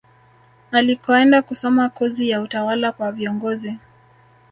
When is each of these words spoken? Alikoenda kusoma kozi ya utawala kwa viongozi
Alikoenda 0.71 1.41
kusoma 1.41 1.89
kozi 1.89 2.29
ya 2.29 2.41
utawala 2.41 2.91
kwa 2.91 3.11
viongozi 3.11 3.73